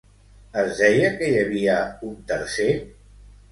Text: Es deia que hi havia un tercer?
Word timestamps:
Es 0.61 0.71
deia 0.79 1.11
que 1.19 1.29
hi 1.29 1.37
havia 1.43 1.77
un 2.11 2.19
tercer? 2.35 2.69